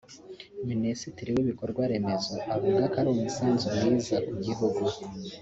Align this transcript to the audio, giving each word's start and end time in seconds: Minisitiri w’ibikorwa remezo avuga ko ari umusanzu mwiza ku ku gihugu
Minisitiri 0.69 1.29
w’ibikorwa 1.35 1.81
remezo 1.91 2.35
avuga 2.55 2.81
ko 2.91 2.95
ari 3.01 3.09
umusanzu 3.15 3.65
mwiza 3.75 4.15
ku 4.19 4.23
ku 4.29 4.33
gihugu 4.47 4.83